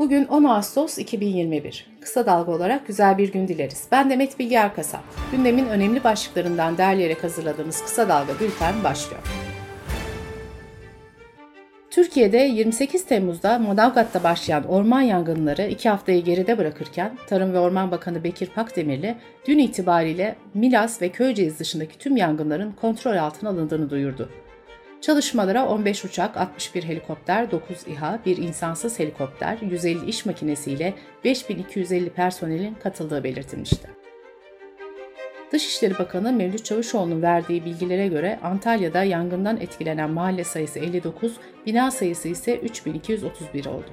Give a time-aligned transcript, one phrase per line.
[0.00, 1.86] Bugün 10 Ağustos 2021.
[2.00, 3.84] Kısa dalga olarak güzel bir gün dileriz.
[3.92, 5.00] Ben Demet Bilge Erkasap.
[5.32, 9.22] Gündemin önemli başlıklarından derleyerek hazırladığımız Kısa Dalga Bülten başlıyor.
[11.90, 18.24] Türkiye'de 28 Temmuz'da Manavgat'ta başlayan orman yangınları iki haftayı geride bırakırken Tarım ve Orman Bakanı
[18.24, 24.28] Bekir Pakdemirli dün itibariyle Milas ve Köyceğiz dışındaki tüm yangınların kontrol altına alındığını duyurdu.
[25.00, 32.74] Çalışmalara 15 uçak, 61 helikopter, 9 İHA, bir insansız helikopter, 150 iş makinesiyle 5250 personelin
[32.74, 33.88] katıldığı belirtilmişti.
[35.52, 41.36] Dışişleri Bakanı Mevlüt Çavuşoğlu'nun verdiği bilgilere göre Antalya'da yangından etkilenen mahalle sayısı 59,
[41.66, 43.90] bina sayısı ise 3231 oldu.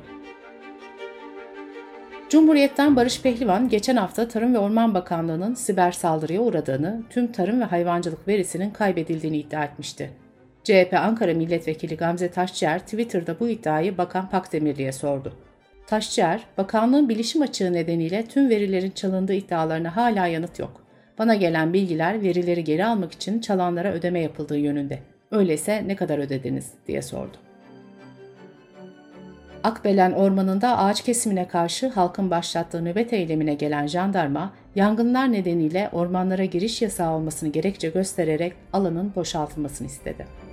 [2.30, 7.66] Cumhuriyet'ten Barış Pehlivan geçen hafta Tarım ve Orman Bakanlığı'nın siber saldırıya uğradığını, tüm tarım ve
[7.66, 10.27] hayvancılık verisinin kaybedildiğini iddia etmişti.
[10.68, 15.34] CHP Ankara Milletvekili Gamze Taşçıer Twitter'da bu iddiayı Bakan Pakdemirli'ye sordu.
[15.88, 20.82] Taşçıer, bakanlığın bilişim açığı nedeniyle tüm verilerin çalındığı iddialarına hala yanıt yok.
[21.18, 25.00] Bana gelen bilgiler verileri geri almak için çalanlara ödeme yapıldığı yönünde.
[25.32, 27.38] Öyleyse ne kadar ödediniz diye sordu.
[29.64, 36.81] Akbelen Ormanı'nda ağaç kesimine karşı halkın başlattığı nöbet eylemine gelen jandarma, yangınlar nedeniyle ormanlara giriş
[36.81, 40.47] yasağı olmasını gerekçe göstererek alanın boşaltılmasını istedi.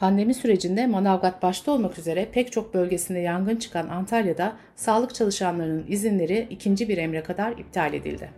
[0.00, 6.46] Pandemi sürecinde Manavgat başta olmak üzere pek çok bölgesinde yangın çıkan Antalya'da sağlık çalışanlarının izinleri
[6.50, 8.30] ikinci bir emre kadar iptal edildi.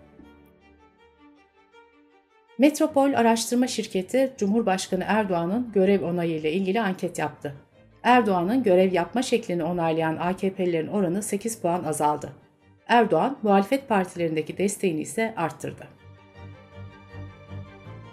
[2.59, 7.55] Metropol Araştırma Şirketi Cumhurbaşkanı Erdoğan'ın görev onayı ile ilgili anket yaptı.
[8.03, 12.33] Erdoğan'ın görev yapma şeklini onaylayan AKP'lilerin oranı 8 puan azaldı.
[12.89, 16.02] Erdoğan, muhalefet partilerindeki desteğini ise arttırdı.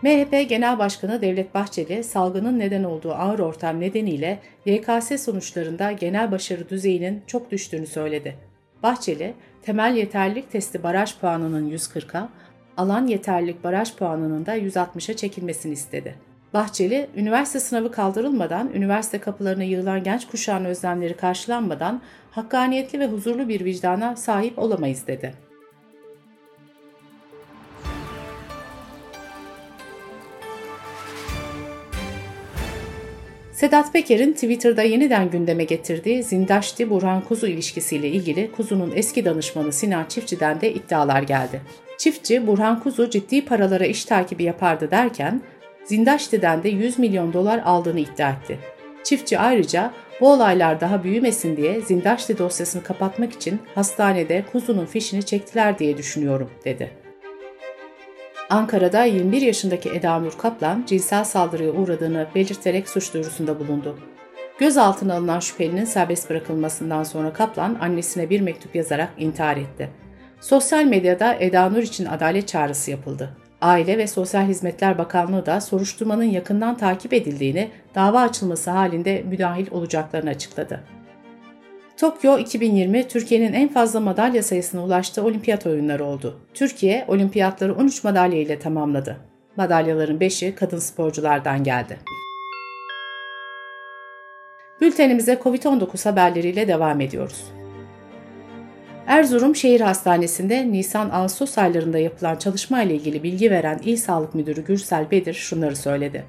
[0.01, 6.69] MHP Genel Başkanı Devlet Bahçeli, salgının neden olduğu ağır ortam nedeniyle YKS sonuçlarında genel başarı
[6.69, 8.35] düzeyinin çok düştüğünü söyledi.
[8.83, 12.29] Bahçeli, temel yeterlilik testi baraj puanının 140'a,
[12.77, 16.15] alan yeterlilik baraj puanının da 160'a çekilmesini istedi.
[16.53, 22.01] Bahçeli, üniversite sınavı kaldırılmadan, üniversite kapılarına yığılan genç kuşağın özlemleri karşılanmadan
[22.31, 25.48] hakkaniyetli ve huzurlu bir vicdana sahip olamayız dedi.
[33.59, 40.61] Sedat Peker'in Twitter'da yeniden gündeme getirdiği Zindaşti-Burhan Kuzu ilişkisiyle ilgili Kuzu'nun eski danışmanı Sinan Çiftçi'den
[40.61, 41.61] de iddialar geldi.
[41.97, 45.41] Çiftçi, Burhan Kuzu ciddi paralara iş takibi yapardı derken,
[45.85, 48.59] Zindaşti'den de 100 milyon dolar aldığını iddia etti.
[49.03, 55.79] Çiftçi ayrıca bu olaylar daha büyümesin diye Zindaşti dosyasını kapatmak için hastanede Kuzu'nun fişini çektiler
[55.79, 56.91] diye düşünüyorum, dedi.
[58.49, 63.99] Ankara'da 21 yaşındaki Eda Nur Kaplan cinsel saldırıya uğradığını belirterek suç duyurusunda bulundu.
[64.59, 69.89] Gözaltına alınan şüphelinin serbest bırakılmasından sonra Kaplan annesine bir mektup yazarak intihar etti.
[70.41, 73.29] Sosyal medyada Eda Nur için adalet çağrısı yapıldı.
[73.61, 80.29] Aile ve Sosyal Hizmetler Bakanlığı da soruşturmanın yakından takip edildiğini, dava açılması halinde müdahil olacaklarını
[80.29, 80.83] açıkladı.
[81.99, 86.39] Tokyo 2020 Türkiye'nin en fazla madalya sayısına ulaştığı olimpiyat oyunları oldu.
[86.53, 89.17] Türkiye olimpiyatları 13 madalya ile tamamladı.
[89.55, 91.97] Madalyaların 5'i kadın sporculardan geldi.
[94.81, 97.43] Bültenimize COVID-19 haberleriyle devam ediyoruz.
[99.07, 105.11] Erzurum Şehir Hastanesi'nde Nisan-Ağustos aylarında yapılan çalışma ile ilgili bilgi veren İl Sağlık Müdürü Gürsel
[105.11, 106.25] Bedir şunları söyledi.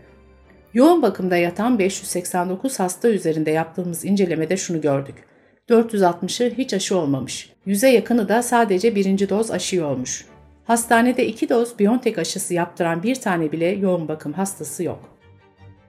[0.74, 5.30] Yoğun bakımda yatan 589 hasta üzerinde yaptığımız incelemede şunu gördük.
[5.70, 7.50] 460'ı hiç aşı olmamış.
[7.66, 10.24] Yüze yakını da sadece birinci doz aşı olmuş.
[10.64, 14.98] Hastanede iki doz Biontech aşısı yaptıran bir tane bile yoğun bakım hastası yok.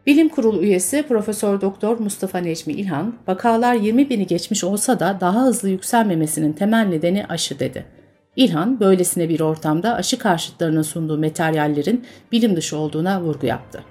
[0.05, 5.41] Bilim Kurulu üyesi Profesör Doktor Mustafa Necmi İlhan, vakalar 20 bini geçmiş olsa da daha
[5.43, 7.85] hızlı yükselmemesinin temel nedeni aşı dedi.
[8.35, 13.83] İlhan, böylesine bir ortamda aşı karşıtlarının sunduğu materyallerin bilim dışı olduğuna vurgu yaptı.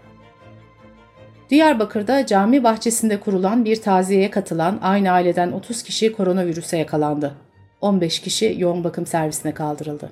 [1.51, 7.35] Diyarbakır'da cami bahçesinde kurulan bir taziyeye katılan aynı aileden 30 kişi koronavirüse yakalandı.
[7.81, 10.11] 15 kişi yoğun bakım servisine kaldırıldı.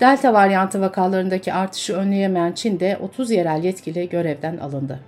[0.00, 5.00] Delta varyantı vakalarındaki artışı önleyemeyen Çin'de 30 yerel yetkili görevden alındı.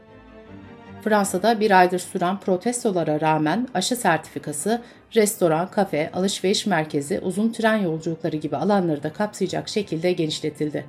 [1.04, 4.82] Fransa'da bir aydır süren protestolara rağmen aşı sertifikası,
[5.14, 10.84] restoran, kafe, alışveriş merkezi, uzun tren yolculukları gibi alanları da kapsayacak şekilde genişletildi.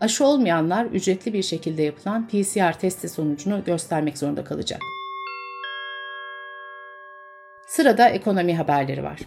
[0.00, 4.80] Aşı olmayanlar ücretli bir şekilde yapılan PCR testi sonucunu göstermek zorunda kalacak.
[7.66, 9.18] Sırada ekonomi haberleri var.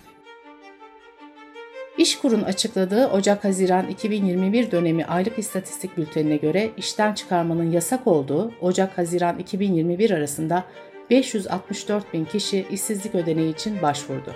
[1.97, 10.11] İşkur'un açıkladığı Ocak-Haziran 2021 dönemi aylık istatistik bültenine göre işten çıkarmanın yasak olduğu Ocak-Haziran 2021
[10.11, 10.63] arasında
[11.09, 14.35] 564 bin kişi işsizlik ödeneği için başvurdu.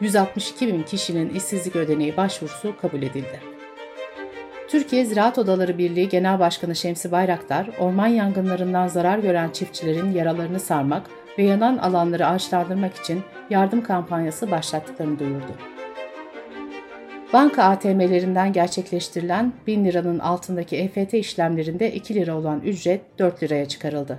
[0.00, 3.47] 162 bin kişinin işsizlik ödeneği başvurusu kabul edildi.
[4.68, 11.06] Türkiye Ziraat Odaları Birliği Genel Başkanı Şemsi Bayraktar, orman yangınlarından zarar gören çiftçilerin yaralarını sarmak
[11.38, 15.52] ve yanan alanları ağaçlandırmak için yardım kampanyası başlattıklarını duyurdu.
[17.32, 24.18] Banka ATM'lerinden gerçekleştirilen 1000 liranın altındaki EFT işlemlerinde 2 lira olan ücret 4 liraya çıkarıldı.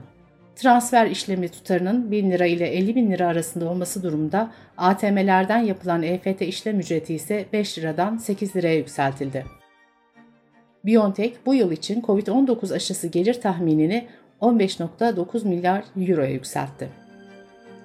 [0.56, 6.42] Transfer işlemi tutarının 1000 lira ile 50 bin lira arasında olması durumunda ATM'lerden yapılan EFT
[6.42, 9.59] işlem ücreti ise 5 liradan 8 liraya yükseltildi.
[10.86, 14.08] BioNTech bu yıl için COVID-19 aşısı gelir tahminini
[14.42, 16.90] 15.9 milyar euroya yükseltti.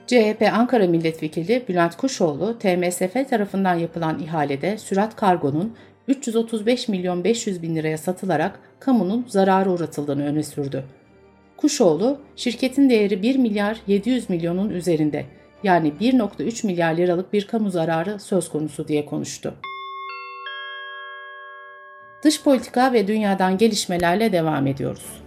[0.06, 5.74] CHP Ankara Milletvekili Bülent Kuşoğlu, TMSF tarafından yapılan ihalede Sürat Kargo'nun
[6.08, 10.84] 335 milyon 500 bin liraya satılarak kamunun zararı uğratıldığını öne sürdü.
[11.56, 15.24] Kuşoğlu, şirketin değeri 1 milyar 700 milyonun üzerinde
[15.62, 19.54] yani 1.3 milyar liralık bir kamu zararı söz konusu diye konuştu.
[22.24, 25.22] Dış politika ve dünyadan gelişmelerle devam ediyoruz.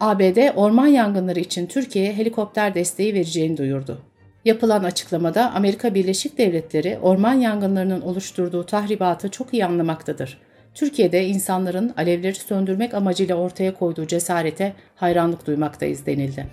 [0.00, 4.02] ABD orman yangınları için Türkiye'ye helikopter desteği vereceğini duyurdu.
[4.44, 10.38] Yapılan açıklamada Amerika Birleşik Devletleri orman yangınlarının oluşturduğu tahribatı çok iyi anlamaktadır.
[10.74, 16.46] Türkiye'de insanların alevleri söndürmek amacıyla ortaya koyduğu cesarete hayranlık duymaktayız denildi.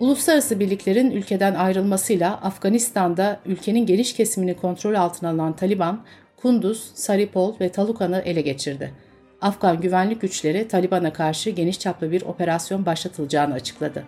[0.00, 6.04] Uluslararası birliklerin ülkeden ayrılmasıyla Afganistan'da ülkenin geniş kesimini kontrol altına alan Taliban,
[6.42, 8.92] Kunduz, Saripol ve Talukan'ı ele geçirdi.
[9.40, 14.04] Afgan güvenlik güçleri Taliban'a karşı geniş çaplı bir operasyon başlatılacağını açıkladı.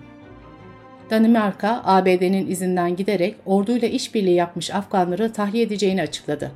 [1.11, 6.51] Danimarka, ABD'nin izinden giderek orduyla işbirliği yapmış Afganları tahliye edeceğini açıkladı.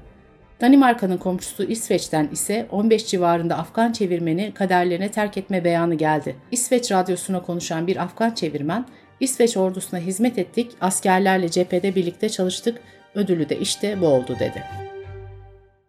[0.61, 6.37] Danimarka'nın komşusu İsveç'ten ise 15 civarında Afgan çevirmeni kaderlerine terk etme beyanı geldi.
[6.51, 8.87] İsveç radyosuna konuşan bir Afgan çevirmen,
[9.21, 12.81] İsveç ordusuna hizmet ettik, askerlerle cephede birlikte çalıştık,
[13.15, 14.86] ödülü de işte bu oldu dedi.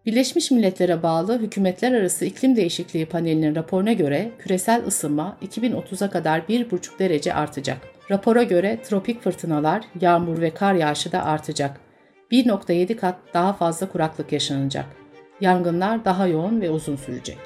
[0.07, 6.99] Birleşmiş Milletler'e bağlı Hükümetler Arası İklim Değişikliği Paneli'nin raporuna göre küresel ısınma 2030'a kadar 1,5
[6.99, 7.77] derece artacak.
[8.11, 11.79] Rapora göre tropik fırtınalar, yağmur ve kar yağışı da artacak.
[12.31, 14.85] 1.7 kat daha fazla kuraklık yaşanacak.
[15.41, 17.37] Yangınlar daha yoğun ve uzun sürecek.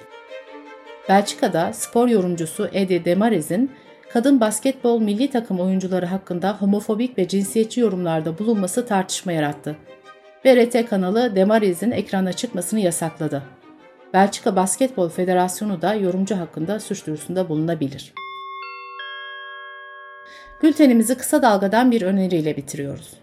[1.09, 3.71] Belçika'da spor yorumcusu Edi Demarez'in
[4.09, 9.75] kadın basketbol milli takım oyuncuları hakkında homofobik ve cinsiyetçi yorumlarda bulunması tartışma yarattı.
[10.45, 13.43] BRT kanalı Demariz'in ekrana çıkmasını yasakladı.
[14.13, 18.13] Belçika Basketbol Federasyonu da yorumcu hakkında suç duyurusunda bulunabilir.
[20.63, 23.13] Bültenimizi kısa dalgadan bir öneriyle bitiriyoruz.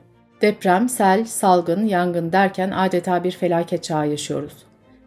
[0.43, 4.53] Deprem, sel, salgın, yangın derken adeta bir felaket çağı yaşıyoruz.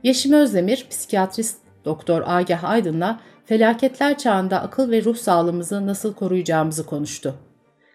[0.04, 7.36] Yeşim Özdemir, psikiyatrist Doktor Agah Aydın'la felaketler çağında akıl ve ruh sağlığımızı nasıl koruyacağımızı konuştu.